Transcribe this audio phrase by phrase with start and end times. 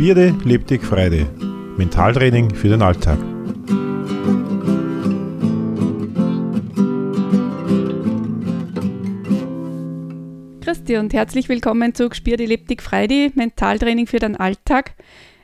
[0.00, 1.26] Gspierde, Lebtig, Freude.
[1.76, 3.18] Mentaltraining für den Alltag.
[10.62, 13.30] Christi und herzlich willkommen zu Gspierde, Lebtig, Freude.
[13.34, 14.94] Mentaltraining für den Alltag.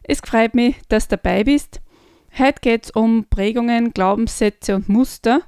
[0.02, 1.82] Es freut mich, dass du dabei bist.
[2.38, 5.42] Heute geht es um Prägungen, Glaubenssätze und Muster.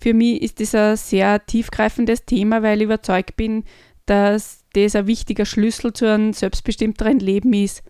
[0.00, 3.64] Für mich ist das ein sehr tiefgreifendes Thema, weil ich überzeugt bin,
[4.06, 7.82] dass das ein wichtiger Schlüssel zu einem selbstbestimmteren Leben ist.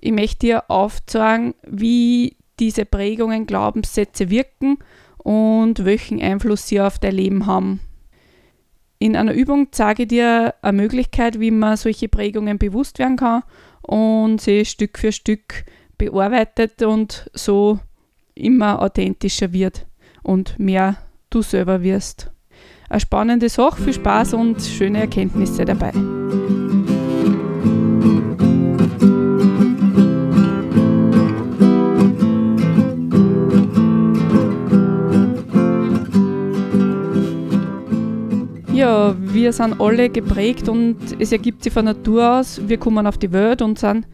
[0.00, 4.78] Ich möchte dir aufzeigen, wie diese Prägungen, Glaubenssätze wirken
[5.18, 7.80] und welchen Einfluss sie auf dein Leben haben.
[8.98, 13.42] In einer Übung zeige ich dir eine Möglichkeit, wie man solche Prägungen bewusst werden kann
[13.82, 15.64] und sie Stück für Stück
[15.98, 17.78] bearbeitet und so
[18.34, 19.86] immer authentischer wird
[20.22, 20.96] und mehr
[21.30, 22.30] du selber wirst.
[22.88, 25.92] Eine spannende Sache, viel Spaß und schöne Erkenntnisse dabei.
[38.78, 43.18] Ja, wir sind alle geprägt und es ergibt sich von Natur aus, wir kommen auf
[43.18, 44.06] die Welt und sind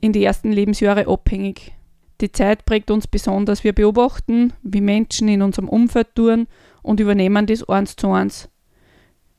[0.00, 1.72] in die ersten Lebensjahre abhängig.
[2.20, 3.64] Die Zeit prägt uns besonders.
[3.64, 6.46] Wir beobachten, wie Menschen in unserem Umfeld tun
[6.84, 8.48] und übernehmen das eins zu eins.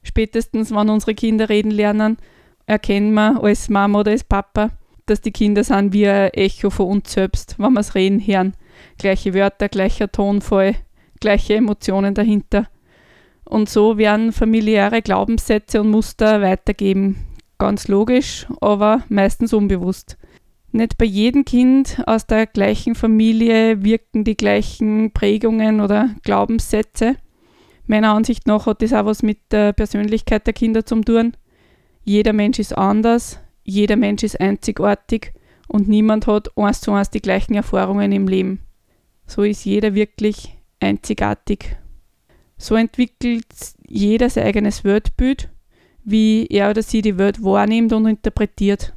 [0.04, 2.18] Spätestens, wenn unsere Kinder reden lernen,
[2.66, 4.72] erkennen wir als Mama oder als Papa,
[5.06, 8.58] dass die Kinder sind wie ein Echo von uns selbst, wenn wir es reden hören.
[8.98, 10.76] Gleiche Wörter, gleicher Tonfall,
[11.22, 12.68] gleiche Emotionen dahinter.
[13.46, 17.26] Und so werden familiäre Glaubenssätze und Muster weitergeben.
[17.58, 20.18] Ganz logisch, aber meistens unbewusst.
[20.72, 27.16] Nicht bei jedem Kind aus der gleichen Familie wirken die gleichen Prägungen oder Glaubenssätze.
[27.88, 31.38] Meiner Ansicht nach hat das auch was mit der Persönlichkeit der Kinder zu tun.
[32.04, 35.34] Jeder Mensch ist anders, jeder Mensch ist einzigartig
[35.68, 38.60] und niemand hat eins zu eins die gleichen Erfahrungen im Leben.
[39.28, 41.78] So ist jeder wirklich einzigartig.
[42.58, 43.46] So entwickelt
[43.88, 45.50] jeder sein eigenes Weltbild,
[46.04, 48.94] wie er oder sie die Welt wahrnimmt und interpretiert.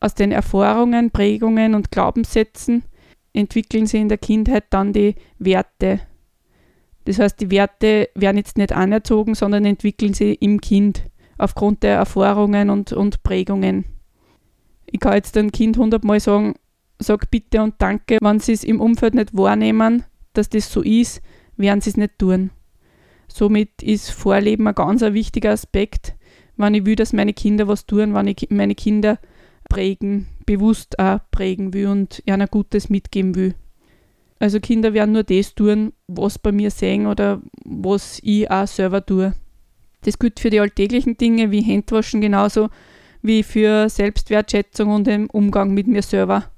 [0.00, 2.84] Aus den Erfahrungen, Prägungen und Glaubenssätzen
[3.32, 6.00] entwickeln sie in der Kindheit dann die Werte.
[7.04, 11.04] Das heißt, die Werte werden jetzt nicht anerzogen, sondern entwickeln sie im Kind
[11.38, 13.84] aufgrund der Erfahrungen und, und Prägungen.
[14.86, 16.54] Ich kann jetzt dem Kind hundertmal sagen,
[16.98, 21.22] sag bitte und danke, wenn sie es im Umfeld nicht wahrnehmen, dass das so ist,
[21.62, 22.50] werden sie es nicht tun.
[23.28, 26.14] Somit ist Vorleben ein ganz ein wichtiger Aspekt,
[26.56, 29.18] wenn ich will, dass meine Kinder was tun, wenn ich meine Kinder
[29.70, 33.54] prägen, bewusst auch prägen will und ihnen Gutes mitgeben will.
[34.38, 39.06] Also Kinder werden nur das tun, was bei mir sehen oder was ich auch selber
[39.06, 39.34] tue.
[40.04, 42.68] Das gilt für die alltäglichen Dinge wie Handwaschen genauso
[43.22, 46.50] wie für Selbstwertschätzung und den Umgang mit mir selber.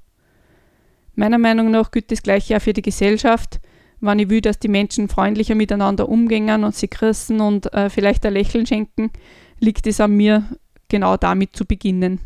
[1.13, 3.61] Meiner Meinung nach gilt das gleiche auch für die Gesellschaft.
[4.01, 8.25] Wenn ich will, dass die Menschen freundlicher miteinander umgehen und sie grüßen und äh, vielleicht
[8.25, 9.11] ein Lächeln schenken,
[9.59, 10.45] liegt es an mir,
[10.89, 12.19] genau damit zu beginnen.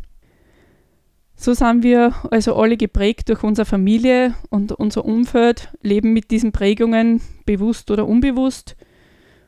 [1.36, 6.52] So sind wir also alle geprägt durch unsere Familie und unser Umfeld, leben mit diesen
[6.52, 8.76] Prägungen bewusst oder unbewusst.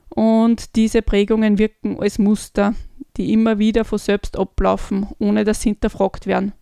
[0.08, 2.74] Und diese Prägungen wirken als Muster,
[3.18, 6.52] die immer wieder von selbst ablaufen, ohne dass sie hinterfragt werden.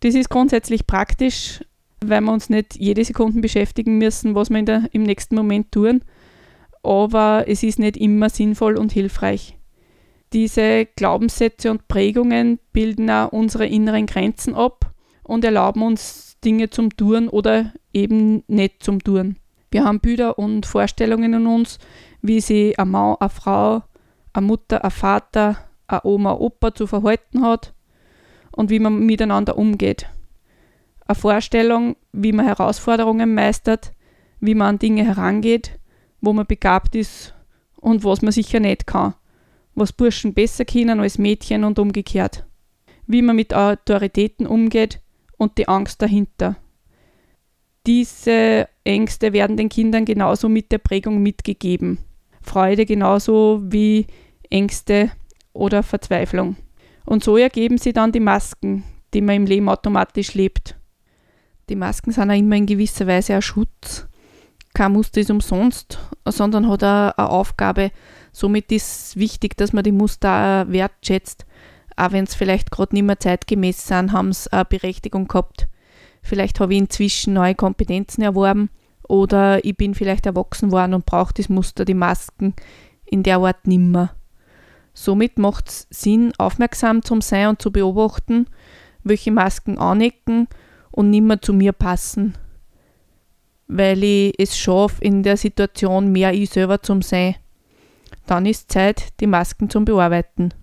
[0.00, 1.64] Das ist grundsätzlich praktisch,
[2.04, 6.02] weil wir uns nicht jede Sekunde beschäftigen müssen, was wir der, im nächsten Moment tun.
[6.82, 9.56] Aber es ist nicht immer sinnvoll und hilfreich.
[10.32, 14.94] Diese Glaubenssätze und Prägungen bilden auch unsere inneren Grenzen ab
[15.24, 19.36] und erlauben uns Dinge zum Tun oder eben nicht zum Tun.
[19.70, 21.78] Wir haben Bilder und Vorstellungen in uns,
[22.22, 23.82] wie sie eine Mann, eine Frau,
[24.32, 27.74] eine Mutter, ein Vater, eine Oma, ein Opa zu verhalten hat
[28.52, 30.08] und wie man miteinander umgeht.
[31.10, 33.92] Eine Vorstellung, wie man Herausforderungen meistert,
[34.38, 35.80] wie man an Dinge herangeht,
[36.20, 37.34] wo man begabt ist
[37.74, 39.14] und was man sicher nicht kann
[39.74, 42.46] was Burschen besser können als Mädchen und umgekehrt.
[43.06, 45.00] Wie man mit Autoritäten umgeht
[45.36, 46.56] und die Angst dahinter.
[47.86, 51.98] Diese Ängste werden den Kindern genauso mit der Prägung mitgegeben.
[52.42, 54.06] Freude genauso wie
[54.48, 55.10] Ängste
[55.52, 56.56] oder Verzweiflung.
[57.04, 60.76] Und so ergeben sie dann die Masken, die man im Leben automatisch lebt.
[61.70, 64.06] Die Masken sind auch immer in gewisser Weise ein Schutz.
[64.74, 67.90] Kein Muster ist umsonst, sondern hat auch eine Aufgabe,
[68.32, 71.46] Somit ist es wichtig, dass man die Muster auch wertschätzt.
[71.96, 75.68] Auch wenn es vielleicht gerade nicht mehr zeitgemäß sind, haben sie eine Berechtigung gehabt.
[76.22, 78.70] Vielleicht habe ich inzwischen neue Kompetenzen erworben
[79.08, 82.54] oder ich bin vielleicht erwachsen worden und brauche das Muster, die Masken
[83.04, 84.14] in der Art nimmer.
[84.94, 88.46] Somit macht es Sinn, aufmerksam zu sein und zu beobachten,
[89.02, 90.46] welche Masken anecken
[90.90, 92.34] und nimmer zu mir passen,
[93.68, 97.36] weil ich es schaffe, in der Situation mehr ich selber zum sein.
[98.26, 100.54] Dann ist Zeit, die Masken zum Bearbeiten.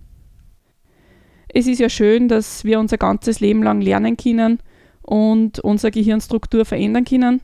[1.48, 4.58] Es ist ja schön, dass wir unser ganzes Leben lang lernen können
[5.02, 7.40] und unsere Gehirnstruktur verändern können.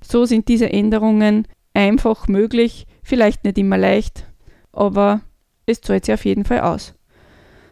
[0.00, 4.26] So sind diese Änderungen einfach möglich, vielleicht nicht immer leicht,
[4.72, 5.22] aber
[5.66, 6.94] es zahlt sich auf jeden Fall aus.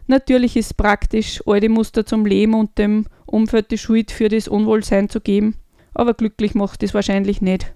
[0.06, 5.08] Natürlich ist praktisch, alte Muster zum Leben und dem Umfeld die Schuld für das Unwohlsein
[5.08, 5.56] zu geben,
[5.94, 7.74] aber glücklich macht es wahrscheinlich nicht.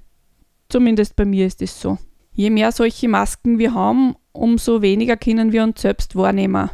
[0.69, 1.99] Zumindest bei mir ist es so.
[2.33, 6.71] Je mehr solche Masken wir haben, umso weniger können wir uns selbst wahrnehmen.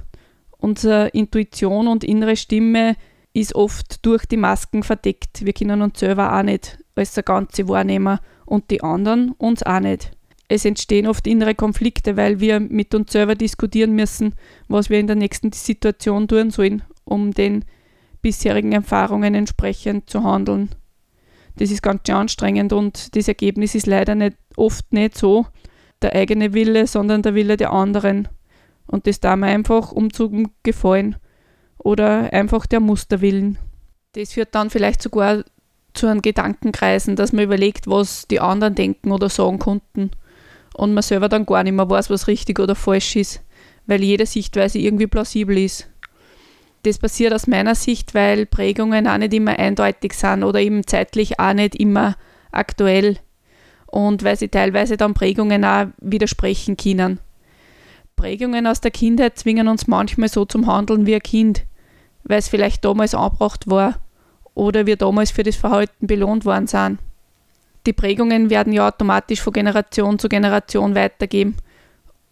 [0.59, 2.97] Unsere Intuition und innere Stimme
[3.33, 5.45] ist oft durch die Masken verdeckt.
[5.45, 9.81] Wir können uns selber auch nicht als eine Ganze wahrnehmen und die anderen uns auch
[9.81, 10.16] nicht.
[10.49, 14.35] Es entstehen oft innere Konflikte, weil wir mit uns selber diskutieren müssen,
[14.69, 17.65] was wir in der nächsten Situation tun sollen, um den
[18.23, 20.71] bisherigen Erfahrungen entsprechend zu handeln.
[21.57, 25.47] Das ist ganz schön anstrengend und das Ergebnis ist leider nicht, oft nicht so
[26.03, 28.29] der eigene Wille, sondern der Wille der anderen.
[28.87, 31.17] Und das da mir einfach um zu gefallen
[31.79, 33.59] oder einfach der Musterwillen.
[34.13, 35.45] Das führt dann vielleicht sogar
[35.95, 40.11] zu einem Gedankenkreisen, dass man überlegt, was die anderen denken oder sagen konnten.
[40.77, 43.41] Und man selber dann gar nicht mehr weiß, was richtig oder falsch ist,
[43.87, 45.89] weil jede Sichtweise irgendwie plausibel ist.
[46.83, 51.41] Das passiert aus meiner Sicht, weil Prägungen auch nicht immer eindeutig sind oder eben zeitlich
[51.41, 52.17] auch nicht immer
[52.53, 53.17] aktuell.
[53.87, 57.21] Und weil sie teilweise dann Prägungen auch widersprechen können.
[58.15, 61.65] Prägungen aus der Kindheit zwingen uns manchmal so zum Handeln wie ein Kind,
[62.25, 63.99] weil es vielleicht damals angebracht war
[64.55, 66.99] oder wir damals für das Verhalten belohnt worden sind.
[67.87, 71.57] Die Prägungen werden ja automatisch von Generation zu Generation weitergeben.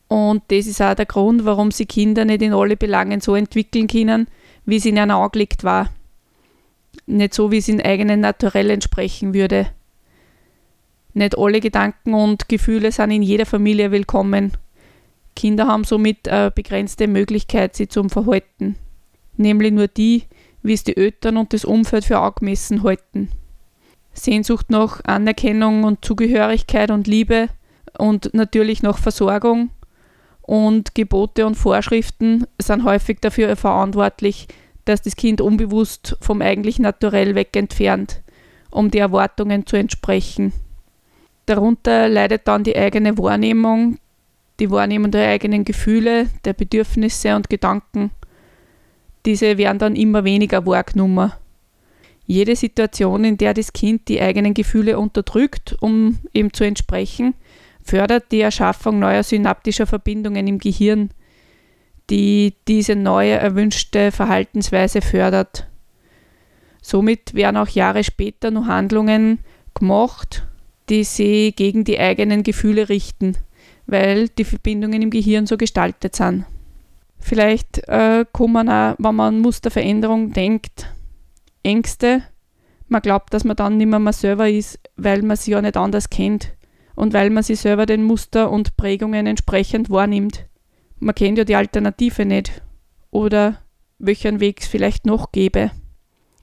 [0.08, 3.86] Und das ist auch der Grund, warum sie Kinder nicht in alle Belangen so entwickeln
[3.86, 4.26] können,
[4.66, 5.90] wie es ihnen angelegt war.
[7.06, 9.66] Nicht so, wie es in eigenen Naturell entsprechen würde.
[11.14, 14.52] Nicht alle Gedanken und Gefühle sind in jeder Familie willkommen
[15.34, 18.76] Kinder haben somit eine begrenzte Möglichkeit, sie zum Verhalten,
[19.36, 20.24] nämlich nur die,
[20.62, 23.30] wie es die Eltern und das Umfeld für angemessen halten.
[24.14, 27.48] Sehnsucht nach Anerkennung und Zugehörigkeit und Liebe
[27.98, 29.70] und natürlich nach Versorgung
[30.42, 34.46] und Gebote und Vorschriften sind häufig dafür verantwortlich,
[34.84, 38.20] dass das Kind unbewusst vom eigentlich Naturell weg entfernt,
[38.70, 40.52] um die Erwartungen zu entsprechen.
[41.46, 43.98] Darunter leidet dann die eigene Wahrnehmung,
[44.60, 48.10] die Wahrnehmung der eigenen Gefühle, der Bedürfnisse und Gedanken.
[49.26, 51.32] Diese werden dann immer weniger wahrgenommen.
[52.26, 57.34] Jede Situation, in der das Kind die eigenen Gefühle unterdrückt, um ihm zu entsprechen,
[57.82, 61.10] fördert die Erschaffung neuer synaptischer Verbindungen im Gehirn,
[62.10, 65.68] die diese neue erwünschte Verhaltensweise fördert.
[66.82, 69.38] Somit werden auch Jahre später noch Handlungen
[69.74, 70.46] gemacht,
[70.88, 73.36] die sie gegen die eigenen Gefühle richten
[73.86, 76.44] weil die Verbindungen im Gehirn so gestaltet sind.
[77.18, 80.92] Vielleicht äh, kommen auch, wenn man an Musterveränderung denkt,
[81.64, 82.22] Ängste.
[82.86, 85.76] Man glaubt, dass man dann nicht mehr, mehr selber ist, weil man sie ja nicht
[85.76, 86.54] anders kennt
[86.94, 90.46] und weil man sich selber den Muster und Prägungen entsprechend wahrnimmt.
[90.98, 92.62] Man kennt ja die Alternative nicht
[93.10, 93.58] oder
[93.98, 95.70] welchen Weg es vielleicht noch gäbe,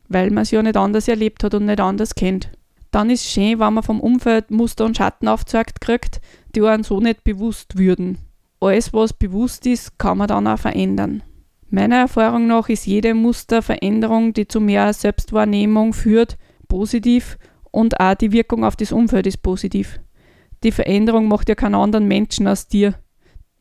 [0.10, 2.50] weil man es ja nicht anders erlebt hat und nicht anders kennt.
[2.92, 6.20] Dann ist es schön, wenn man vom Umfeld Muster und Schatten aufgezeigt kriegt,
[6.56, 8.18] die einem so nicht bewusst würden.
[8.60, 11.24] Alles, was bewusst ist, kann man dann auch verändern.
[11.74, 16.38] Meiner Erfahrung nach ist jede Musterveränderung, die zu mehr Selbstwahrnehmung führt,
[16.68, 17.38] positiv
[17.72, 19.98] und auch die Wirkung auf das Umfeld ist positiv.
[20.64, 22.96] Die Veränderung macht ja keinen anderen Menschen als dir.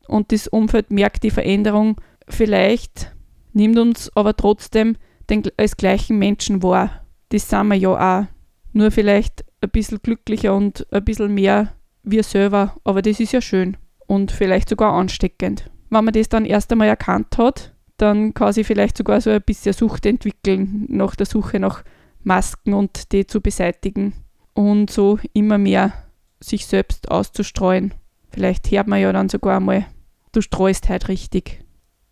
[0.09, 3.15] Und das Umfeld merkt die Veränderung vielleicht,
[3.53, 4.97] nimmt uns aber trotzdem
[5.29, 7.05] den, als gleichen Menschen wahr.
[7.29, 8.27] Das sind wir ja auch.
[8.73, 13.39] Nur vielleicht ein bisschen glücklicher und ein bisschen mehr wir selber, aber das ist ja
[13.39, 15.71] schön und vielleicht sogar ansteckend.
[15.89, 17.70] Wenn man das dann erst einmal erkannt hat,
[18.01, 21.83] dann kann sich vielleicht sogar so ein bisschen Sucht entwickeln nach der Suche nach
[22.23, 24.13] Masken und die zu beseitigen
[24.53, 25.93] und so immer mehr
[26.39, 27.93] sich selbst auszustreuen.
[28.29, 29.85] Vielleicht hört man ja dann sogar mal,
[30.31, 31.63] du streust halt richtig.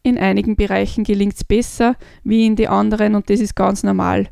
[0.03, 4.29] In einigen Bereichen gelingt es besser wie in die anderen und das ist ganz normal.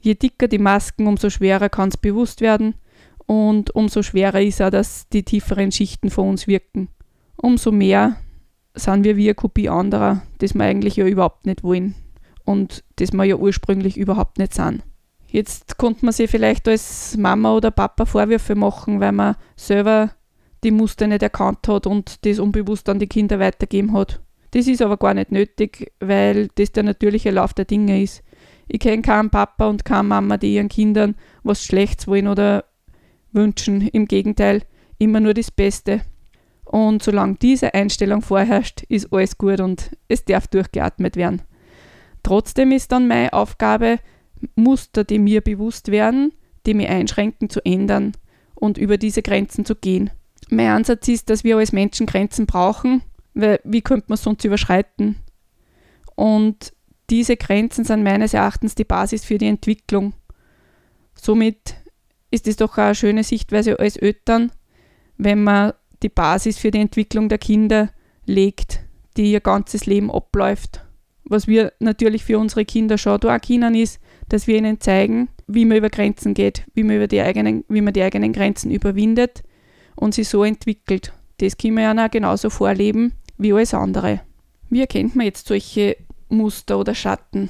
[0.00, 2.74] Je dicker die Masken, umso schwerer kann es bewusst werden
[3.26, 6.88] und umso schwerer ist auch, dass die tieferen Schichten von uns wirken.
[7.36, 8.16] Umso mehr
[8.78, 11.94] sind wir wie eine Kopie anderer, das wir eigentlich ja überhaupt nicht wollen
[12.44, 14.82] und das wir ja ursprünglich überhaupt nicht sind.
[15.26, 20.12] Jetzt konnte man sich vielleicht als Mama oder Papa Vorwürfe machen, weil man selber
[20.64, 24.20] die Muster nicht erkannt hat und das unbewusst an die Kinder weitergeben hat.
[24.52, 28.22] Das ist aber gar nicht nötig, weil das der natürliche Lauf der Dinge ist.
[28.66, 32.64] Ich kenne keinen Papa und keine Mama, die ihren Kindern was Schlechtes wollen oder
[33.32, 33.82] wünschen.
[33.88, 34.62] Im Gegenteil,
[34.98, 36.00] immer nur das Beste.
[36.68, 41.40] Und solange diese Einstellung vorherrscht, ist alles gut und es darf durchgeatmet werden.
[42.22, 44.00] Trotzdem ist dann meine Aufgabe,
[44.54, 46.32] Muster, die mir bewusst werden,
[46.66, 48.12] die mich einschränken, zu ändern
[48.54, 50.10] und über diese Grenzen zu gehen.
[50.50, 53.00] Mein Ansatz ist, dass wir als Menschen Grenzen brauchen,
[53.32, 55.16] weil wie könnte man sonst überschreiten?
[56.16, 56.74] Und
[57.08, 60.12] diese Grenzen sind meines Erachtens die Basis für die Entwicklung.
[61.14, 61.76] Somit
[62.30, 64.52] ist es doch eine schöne Sichtweise als Eltern,
[65.16, 67.90] wenn man die Basis für die Entwicklung der Kinder
[68.26, 68.80] legt,
[69.16, 70.84] die ihr ganzes Leben abläuft.
[71.24, 75.64] Was wir natürlich für unsere Kinder schon da können, ist, dass wir ihnen zeigen, wie
[75.64, 79.42] man über Grenzen geht, wie man, über die eigenen, wie man die eigenen Grenzen überwindet
[79.96, 81.12] und sie so entwickelt.
[81.38, 84.20] Das können wir ja auch genauso vorleben wie alles andere.
[84.70, 85.96] Wie erkennt man jetzt solche
[86.28, 87.48] Muster oder Schatten?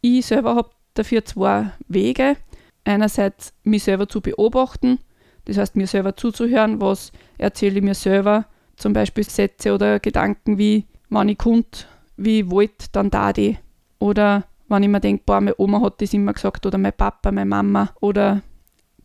[0.00, 2.36] Ich selber habe dafür zwei Wege.
[2.84, 4.98] Einerseits mich selber zu beobachten,
[5.44, 8.46] das heißt mir selber zuzuhören, was erzähle ich mir selber,
[8.76, 13.58] zum Beispiel Sätze oder Gedanken wie, wenn ich kund, wie ich wollte, dann da die.
[13.98, 17.30] Oder wenn ich mir denke, boah, meine Oma hat das immer gesagt oder mein Papa,
[17.30, 18.42] meine Mama oder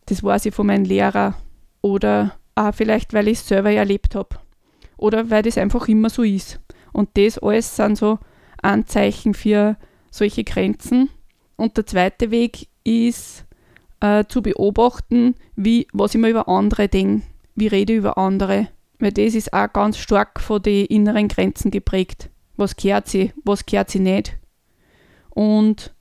[0.06, 1.34] das weiß ich von meinem Lehrer
[1.82, 4.36] oder auch vielleicht, weil ich es selber erlebt habe
[4.96, 6.60] oder weil das einfach immer so ist.
[6.92, 8.18] Und das alles sind so
[8.62, 9.76] Anzeichen für
[10.10, 11.10] solche Grenzen.
[11.56, 13.44] Und der zweite Weg ist
[14.00, 18.68] äh, zu beobachten, wie, was ich mir über andere denke, wie rede ich über andere.
[18.98, 22.30] Weil das ist auch ganz stark von den inneren Grenzen geprägt.
[22.56, 24.36] Was kehrt sie, was kehrt sie nicht.
[25.30, 25.94] Und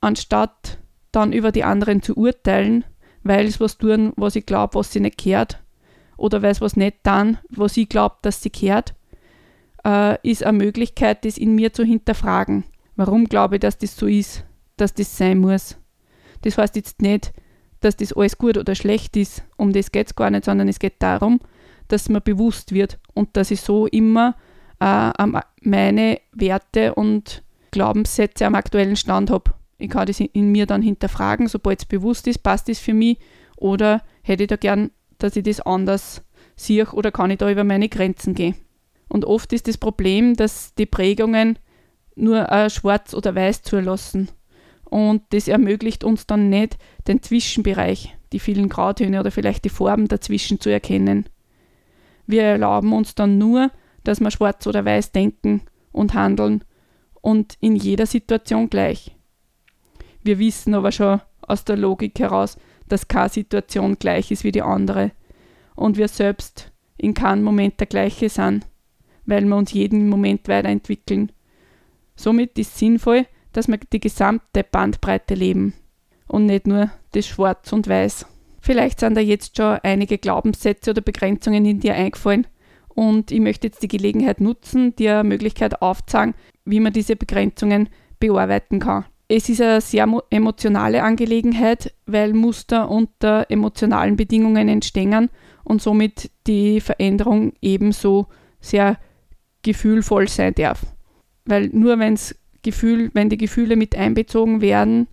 [0.00, 0.78] anstatt
[1.12, 2.84] dann über die anderen zu urteilen,
[3.24, 5.60] weil sie was tun, was ich glaube, was sie nicht kehrt,
[6.16, 8.94] oder weil sie was nicht tun, was ich glaube, dass sie kehrt,
[9.84, 12.64] äh, ist eine Möglichkeit, das in mir zu hinterfragen.
[12.96, 14.44] Warum glaube ich, dass das so ist,
[14.76, 15.79] dass das sein muss?
[16.42, 17.32] Das heißt jetzt nicht,
[17.80, 20.78] dass das alles gut oder schlecht ist, um das geht es gar nicht, sondern es
[20.78, 21.40] geht darum,
[21.88, 24.36] dass mir bewusst wird und dass ich so immer
[24.80, 25.10] äh,
[25.62, 29.52] meine Werte und Glaubenssätze am aktuellen Stand habe.
[29.78, 33.18] Ich kann das in mir dann hinterfragen, sobald es bewusst ist, passt das für mich
[33.56, 36.22] oder hätte ich da gern, dass ich das anders
[36.56, 38.56] sehe oder kann ich da über meine Grenzen gehen.
[39.08, 41.58] Und oft ist das Problem, dass die Prägungen
[42.14, 44.28] nur äh, schwarz oder weiß zulassen.
[44.90, 50.08] Und das ermöglicht uns dann nicht, den Zwischenbereich, die vielen Grautöne oder vielleicht die Farben
[50.08, 51.28] dazwischen zu erkennen.
[52.26, 53.70] Wir erlauben uns dann nur,
[54.04, 56.64] dass wir schwarz oder weiß denken und handeln
[57.20, 59.16] und in jeder Situation gleich.
[60.22, 64.62] Wir wissen aber schon aus der Logik heraus, dass keine Situation gleich ist wie die
[64.62, 65.12] andere
[65.76, 68.66] und wir selbst in keinem Moment der gleiche sind,
[69.24, 71.32] weil wir uns jeden Moment weiterentwickeln.
[72.16, 75.74] Somit ist es sinnvoll, dass wir die gesamte Bandbreite leben
[76.26, 78.26] und nicht nur das Schwarz und Weiß.
[78.60, 82.46] Vielleicht sind da jetzt schon einige Glaubenssätze oder Begrenzungen in dir eingefallen,
[82.94, 87.88] und ich möchte jetzt die Gelegenheit nutzen, dir eine Möglichkeit aufzuzeigen, wie man diese Begrenzungen
[88.18, 89.06] bearbeiten kann.
[89.28, 95.30] Es ist eine sehr emotionale Angelegenheit, weil Muster unter emotionalen Bedingungen entstehen
[95.62, 98.26] und somit die Veränderung ebenso
[98.60, 98.98] sehr
[99.62, 100.84] gefühlvoll sein darf.
[101.44, 105.08] Weil nur wenn's Gefühl, wenn die Gefühle mit einbezogen werden,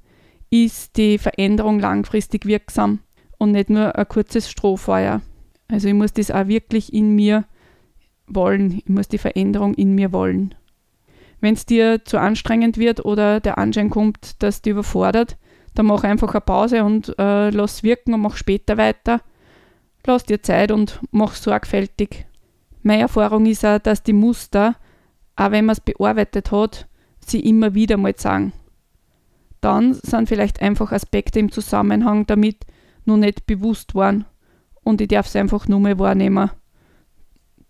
[0.49, 2.99] ist die Veränderung langfristig wirksam
[3.37, 5.21] und nicht nur ein kurzes Strohfeuer.
[5.67, 7.45] Also ich muss das auch wirklich in mir
[8.27, 8.81] wollen.
[8.85, 10.55] Ich muss die Veränderung in mir wollen.
[11.39, 15.37] Wenn es dir zu anstrengend wird oder der Anschein kommt, dass dich überfordert,
[15.75, 19.21] dann mach einfach eine Pause und äh, lass wirken und mach später weiter.
[20.05, 22.25] Lass dir Zeit und mach sorgfältig.
[22.81, 24.75] Meine Erfahrung ist auch, dass die Muster,
[25.35, 26.87] auch wenn man es bearbeitet hat,
[27.29, 28.53] sie immer wieder mal sagen.
[29.61, 32.65] Dann sind vielleicht einfach Aspekte im Zusammenhang damit
[33.05, 34.25] noch nicht bewusst waren
[34.83, 36.51] und ich darf es einfach nur mal wahrnehmen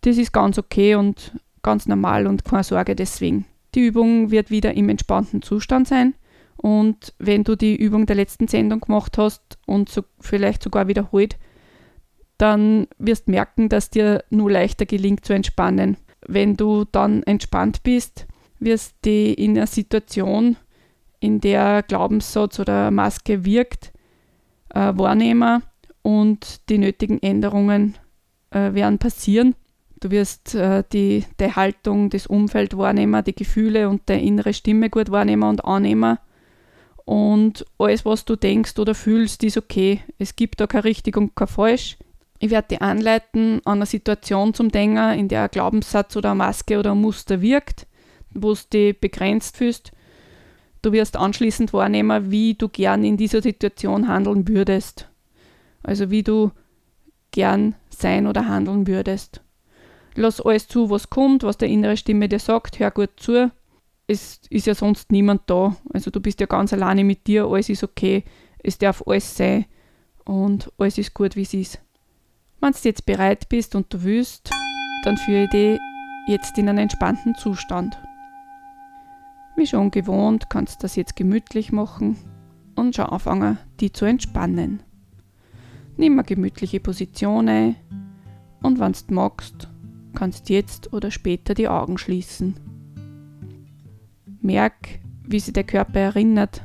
[0.01, 1.33] das ist ganz okay und
[1.63, 3.45] ganz normal und keine Sorge deswegen.
[3.75, 6.13] Die Übung wird wieder im entspannten Zustand sein
[6.55, 11.37] und wenn du die Übung der letzten Sendung gemacht hast und so vielleicht sogar wiederholt,
[12.37, 15.97] dann wirst merken, dass dir nur leichter gelingt zu entspannen.
[16.25, 18.26] Wenn du dann entspannt bist,
[18.59, 20.57] wirst du in einer Situation,
[21.19, 23.91] in der Glaubenssatz oder Maske wirkt,
[24.69, 25.63] äh, wahrnehmen
[26.01, 27.95] und die nötigen Änderungen
[28.51, 29.55] äh, werden passieren.
[29.99, 34.89] Du wirst äh, die, die Haltung, das Umfeld wahrnehmen, die Gefühle und die innere Stimme
[34.89, 36.19] gut wahrnehmen und annehmen.
[37.05, 40.01] Und alles, was du denkst oder fühlst, ist okay.
[40.19, 41.97] Es gibt da kein richtig und kein falsch.
[42.39, 46.37] Ich werde dich anleiten, an eine Situation zum Denken, in der ein Glaubenssatz oder eine
[46.37, 47.87] Maske oder ein Muster wirkt,
[48.34, 49.91] wo du dich begrenzt fühlst.
[50.81, 55.10] Du wirst anschließend wahrnehmen, wie du gern in dieser Situation handeln würdest.
[55.84, 56.51] Also wie du
[57.31, 59.41] gern sein oder handeln würdest.
[60.15, 63.51] Lass alles zu, was kommt, was der innere Stimme dir sagt, hör gut zu.
[64.07, 65.75] Es ist ja sonst niemand da.
[65.93, 68.24] Also du bist ja ganz alleine mit dir, alles ist okay,
[68.63, 69.65] es darf alles sein
[70.25, 71.79] und alles ist gut, wie es ist.
[72.60, 74.50] Wenn du jetzt bereit bist und du willst,
[75.03, 75.79] dann führe dich
[76.27, 77.98] jetzt in einen entspannten Zustand.
[79.57, 82.15] Wie schon gewohnt, kannst du das jetzt gemütlich machen
[82.75, 84.83] und schon anfangen, die zu entspannen.
[85.97, 87.75] Nimm eine gemütliche Position ein
[88.61, 89.67] und wenn du magst,
[90.13, 92.53] kannst jetzt oder später die Augen schließen.
[94.41, 96.61] Merk, wie sich der Körper erinnert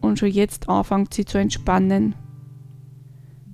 [0.00, 2.14] und schon jetzt anfängt sie zu entspannen.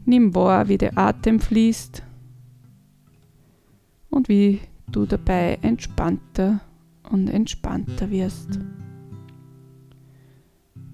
[0.05, 2.05] Nimm wahr, wie der Atem fließt
[4.11, 6.61] und wie du dabei entspannter
[7.11, 8.59] und entspannter wirst.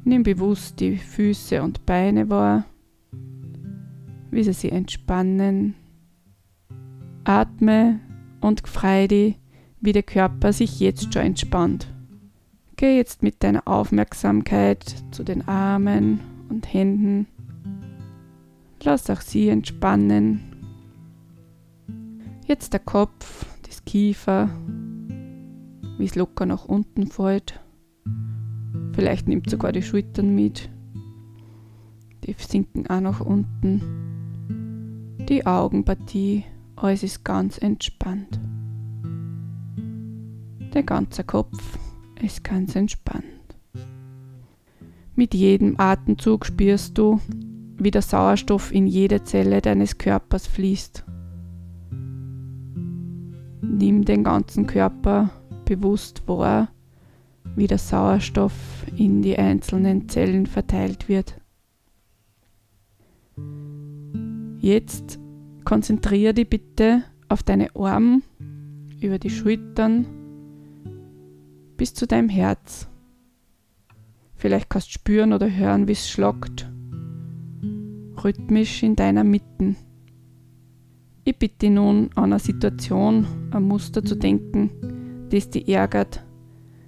[0.05, 2.64] Nimm bewusst die Füße und Beine wahr,
[4.31, 5.75] wie sie sich entspannen.
[7.25, 8.00] Atme
[8.40, 9.38] und frei dich,
[9.81, 11.93] wie der Körper sich jetzt schon entspannt.
[12.76, 17.26] Geh jetzt mit deiner Aufmerksamkeit zu den Armen und Händen.
[18.83, 20.40] Lass auch sie entspannen.
[22.47, 24.49] Jetzt der Kopf, das Kiefer,
[26.00, 27.61] wie es locker nach unten fällt.
[28.95, 30.71] Vielleicht nimmt sogar die Schultern mit.
[32.25, 33.83] Die sinken auch nach unten.
[35.28, 36.45] Die Augenpartie,
[36.76, 38.40] alles ist ganz entspannt.
[40.73, 41.78] Der ganze Kopf
[42.23, 43.25] ist ganz entspannt.
[45.14, 47.21] Mit jedem Atemzug spürst du,
[47.76, 51.04] wie der Sauerstoff in jede Zelle deines Körpers fließt.
[53.62, 55.30] Nimm den ganzen Körper
[55.77, 56.69] bewusst wahr,
[57.54, 58.52] wie der Sauerstoff
[58.97, 61.41] in die einzelnen Zellen verteilt wird.
[64.59, 65.19] Jetzt
[65.65, 68.23] konzentriere dich bitte auf deine Arme
[69.00, 70.06] über die Schultern
[71.76, 72.89] bis zu deinem Herz.
[74.35, 76.71] Vielleicht kannst du spüren oder hören, wie es schlagt,
[78.23, 79.76] rhythmisch in deiner Mitte.
[81.25, 84.71] Ich bitte nun an eine Situation, ein Muster zu denken,
[85.30, 86.25] das dich ärgert,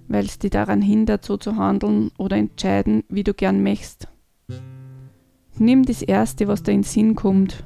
[0.08, 4.08] weil es dich daran hindert, so zu handeln oder entscheiden, wie du gern möchtest.
[5.58, 7.64] Nimm das Erste, was dir in den Sinn kommt.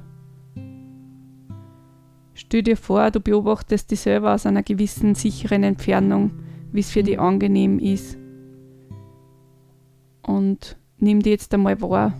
[2.34, 6.32] Stell dir vor, du beobachtest dich selber aus einer gewissen sicheren Entfernung
[6.76, 8.18] wie es für dich angenehm ist.
[10.22, 12.12] Und nimm dir jetzt einmal wahr,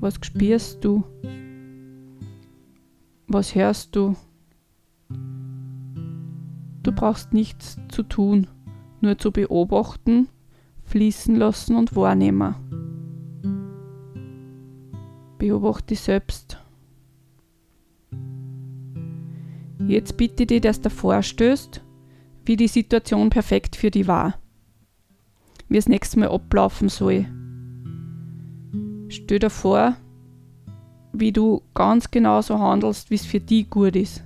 [0.00, 1.04] was spürst du,
[3.26, 4.16] was hörst du.
[6.86, 8.46] Du brauchst nichts zu tun,
[9.00, 10.28] nur zu beobachten,
[10.84, 12.54] fließen lassen und wahrnehmen.
[15.36, 16.64] Beobachte dich selbst.
[19.88, 21.82] Jetzt bitte ich dich, dass du vorstößt
[22.44, 24.34] wie die Situation perfekt für die war.
[25.68, 27.26] Wie es nächstes Mal ablaufen soll.
[29.08, 29.96] Stell dir vor,
[31.12, 34.22] wie du ganz genau so handelst, wie es für dich gut ist.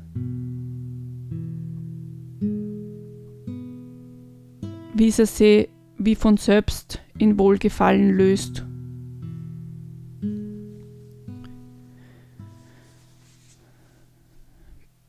[5.00, 8.66] Wie es sich wie von selbst in Wohlgefallen löst.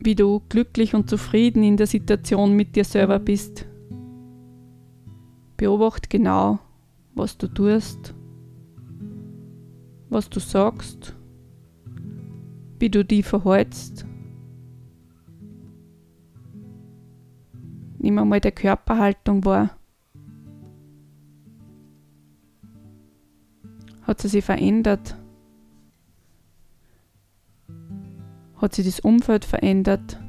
[0.04, 3.68] wie du glücklich und zufrieden in der Situation mit dir selber bist.
[5.58, 6.58] Beobacht genau,
[7.14, 8.16] was du tust,
[10.10, 11.16] was du sagst,
[12.80, 14.08] wie du dich verhältst.
[18.00, 19.78] Nimm einmal der Körperhaltung wahr.
[24.12, 25.16] Hat sie sich verändert?
[28.58, 30.20] Hat sich das Umfeld verändert?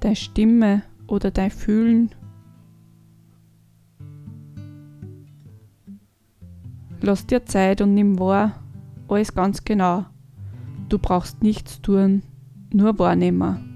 [0.00, 2.12] Deine Stimme oder dein Fühlen?
[7.00, 8.60] Lass dir Zeit und nimm wahr,
[9.06, 10.06] alles ganz genau.
[10.88, 12.24] Du brauchst nichts tun,
[12.72, 13.67] nur wahrnehmen.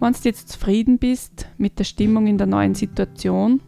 [0.00, 3.60] Wenn du jetzt zufrieden bist mit der Stimmung in der neuen Situation,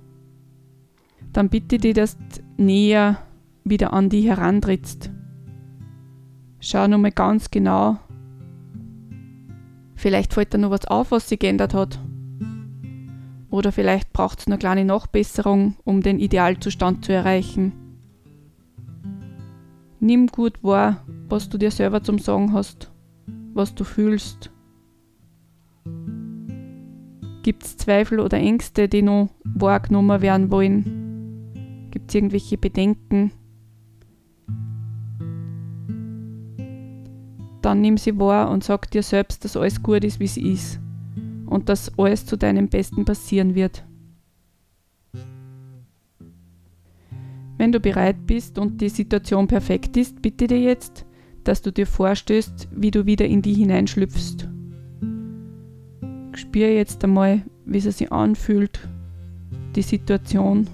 [1.33, 3.19] dann bitte dich, dass du näher
[3.64, 5.11] wieder an die herantrittst.
[6.61, 7.99] Schau nochmal ganz genau.
[9.97, 11.99] Vielleicht fällt dir noch was auf, was sich geändert hat.
[13.51, 17.73] Oder vielleicht braucht es eine kleine Nachbesserung, um den Idealzustand zu erreichen.
[19.99, 22.90] Nimm gut wahr, was du dir selber zum Sagen hast,
[23.53, 24.51] was du fühlst,
[27.42, 31.88] Gibt es Zweifel oder Ängste, die noch wahrgenommen werden wollen?
[31.90, 33.33] Gibt es irgendwelche Bedenken?
[37.62, 40.81] Dann nimm sie wahr und sag dir selbst, dass alles gut ist, wie es ist
[41.46, 43.85] und dass alles zu deinem Besten passieren wird.
[47.59, 51.05] Wenn du bereit bist und die Situation perfekt ist, bitte dir jetzt,
[51.44, 54.49] dass du dir vorstellst, wie du wieder in die hineinschlüpfst.
[56.50, 58.80] Spür jetzt einmal, wie sie sich anfühlt,
[59.76, 60.66] die Situation.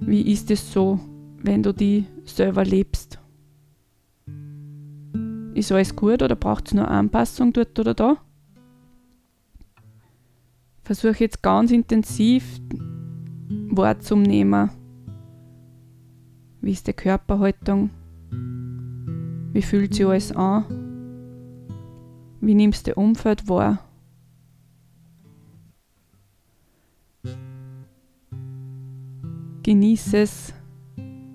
[0.00, 0.98] Wie ist es so,
[1.40, 3.20] wenn du die selber lebst?
[5.54, 8.16] Ist alles gut oder braucht es nur Anpassung dort oder da?
[10.82, 12.60] Versuche jetzt ganz intensiv
[13.70, 14.70] wahrzunehmen.
[16.60, 17.90] Wie ist die Körperhaltung?
[19.52, 20.77] Wie fühlt sich alles an?
[22.40, 23.84] Wie nimmst du Umfeld wahr?
[29.62, 30.54] Genieße es,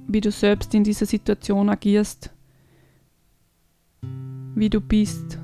[0.08, 2.32] wie du selbst in dieser Situation agierst,
[4.56, 5.40] wie du bist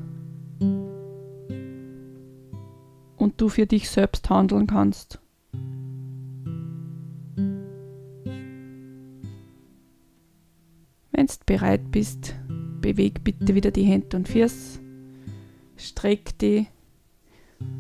[3.18, 5.20] und du für dich selbst handeln kannst.
[11.12, 12.34] Wenn du bereit bist,
[12.82, 14.80] beweg bitte wieder die Hände und Füße,
[15.80, 16.68] streck die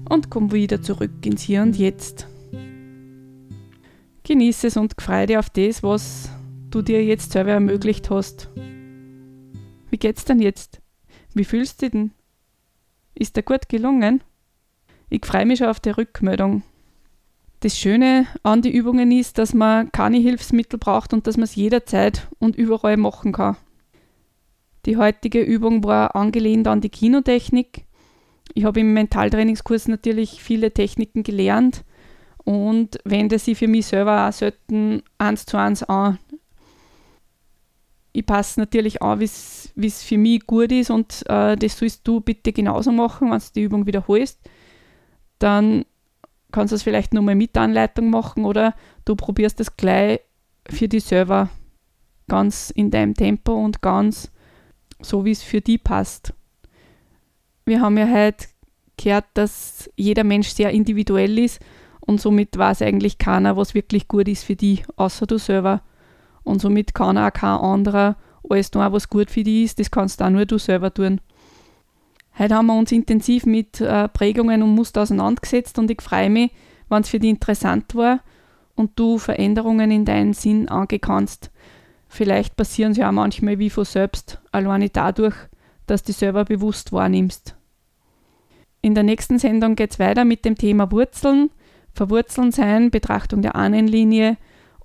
[0.09, 2.27] und komm wieder zurück ins Hier und Jetzt.
[4.23, 6.29] Genieße es und freu dich auf das, was
[6.69, 8.49] du dir jetzt selber ermöglicht hast.
[9.89, 10.81] Wie geht's denn jetzt?
[11.33, 12.11] Wie fühlst du dich denn?
[13.15, 14.23] Ist dir gut gelungen?
[15.09, 16.63] Ich freue mich schon auf die Rückmeldung.
[17.61, 21.55] Das Schöne an die Übungen ist, dass man keine Hilfsmittel braucht und dass man es
[21.55, 23.57] jederzeit und überall machen kann.
[24.85, 27.85] Die heutige Übung war angelehnt an die Kinotechnik.
[28.53, 31.83] Ich habe im Mentaltrainingskurs natürlich viele Techniken gelernt
[32.43, 36.17] und wende sie für mich selber auch selten eins zu eins an
[38.11, 42.21] ich passe natürlich an, wie es für mich gut ist und äh, das sollst du
[42.21, 44.39] bitte genauso machen, wenn du die Übung wiederholst.
[45.37, 45.85] Dann
[46.51, 48.73] kannst du es vielleicht nochmal mit Anleitung machen oder
[49.05, 50.21] du probierst es gleich
[50.67, 51.49] für dich selber
[52.27, 54.31] ganz in deinem Tempo und ganz
[55.01, 56.33] so, wie es für dich passt.
[57.69, 58.47] Wir haben ja heute
[58.97, 61.59] gehört, dass jeder Mensch sehr individuell ist
[61.99, 65.83] und somit weiß eigentlich keiner, was wirklich gut ist für dich, außer du selber.
[66.43, 68.15] Und somit kann auch kein anderer
[68.49, 69.79] alles tun, was gut für dich ist.
[69.79, 71.21] Das kannst auch nur du selber tun.
[72.39, 76.49] Heute haben wir uns intensiv mit äh, Prägungen und Muster auseinandergesetzt und ich freue mich,
[76.89, 78.21] wenn es für dich interessant war
[78.73, 81.51] und du Veränderungen in deinen Sinn angehen kannst.
[82.07, 85.35] Vielleicht passieren sie auch manchmal wie von selbst, alleine dadurch,
[85.85, 87.58] dass du selber bewusst wahrnimmst.
[88.81, 91.49] In der nächsten Sendung geht es weiter mit dem Thema Wurzeln,
[91.93, 94.37] Verwurzeln sein, Betrachtung der Ahnenlinie,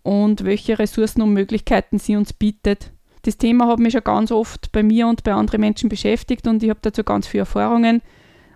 [0.03, 2.93] und welche Ressourcen und Möglichkeiten sie uns bietet.
[3.23, 6.63] Das Thema hat mich schon ganz oft bei mir und bei anderen Menschen beschäftigt und
[6.63, 8.03] ich habe dazu ganz viele Erfahrungen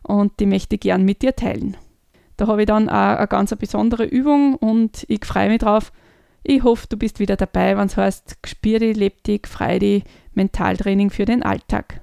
[0.03, 1.77] und die möchte ich gern mit dir teilen.
[2.37, 5.91] Da habe ich dann auch eine ganz besondere Übung und ich freue mich drauf.
[6.45, 10.05] Ich hoffe, du bist wieder dabei, wenn es heißt, spür dich, leb dich, freu dich,
[10.35, 12.03] Mentaltraining für den Alltag.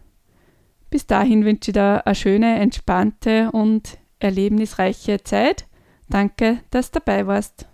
[0.95, 5.65] Bis dahin wünsche ich dir eine schöne, entspannte und erlebnisreiche Zeit.
[6.07, 7.67] Danke, dass du dabei warst.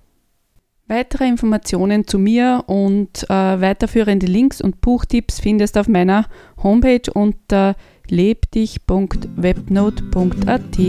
[0.87, 6.25] Weitere Informationen zu mir und äh, weiterführende Links und Buchtipps findest du auf meiner
[6.63, 7.75] Homepage unter
[8.09, 10.79] lebdich.webnote.at.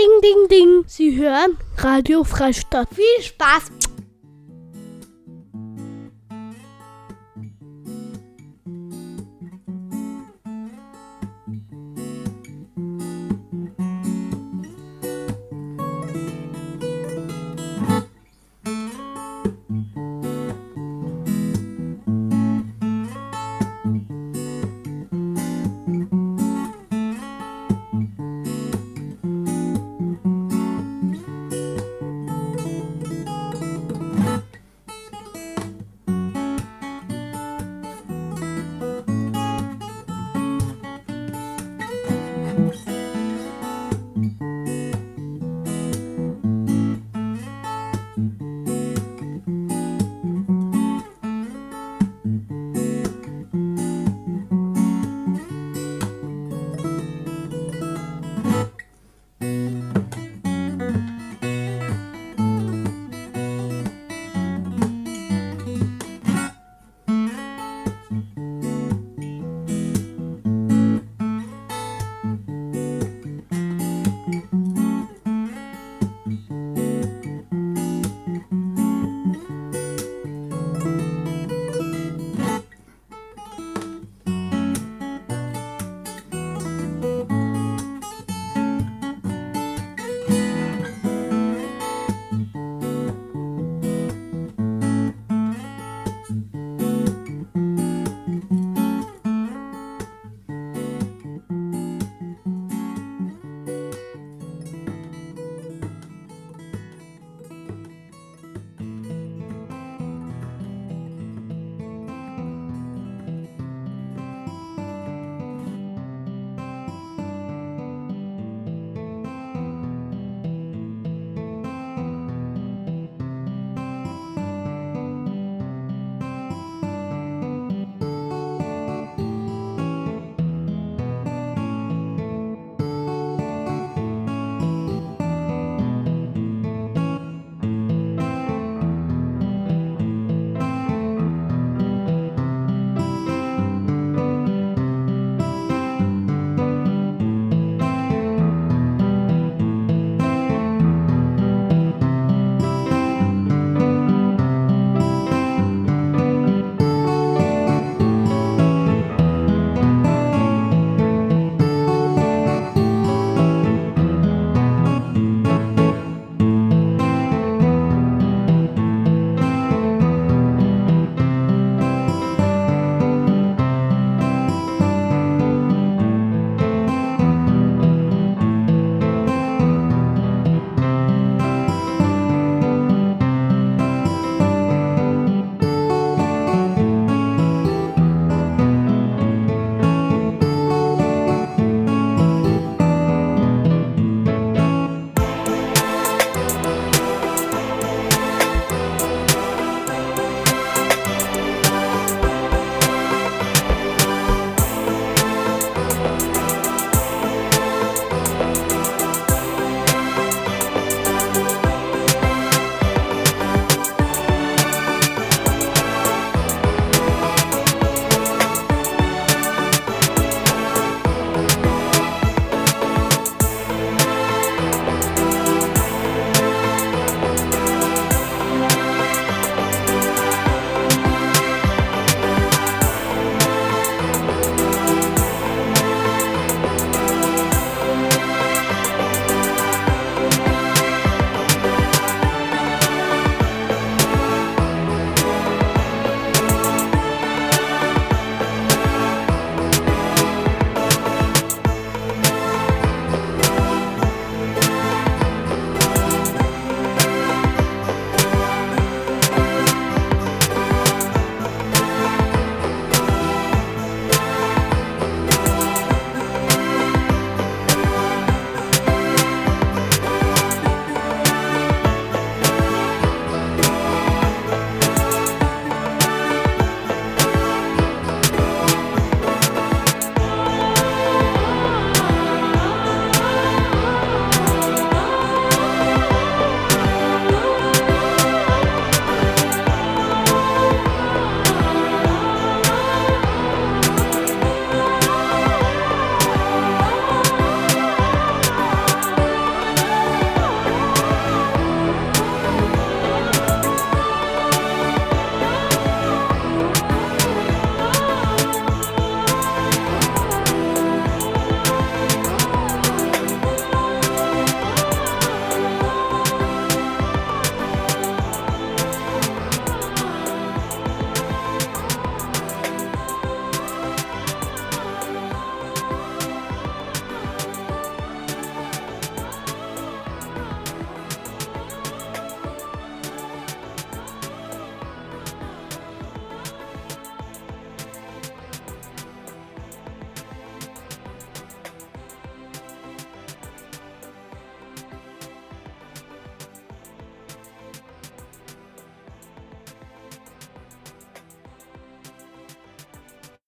[0.00, 0.84] Ding, ding, ding.
[0.86, 2.88] Sie hören Radio Freistadt.
[2.94, 3.89] Viel Spaß!